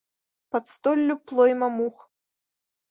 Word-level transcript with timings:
Пад 0.55 0.63
столлю 0.73 1.19
плойма 1.31 1.69
мух. 1.77 2.05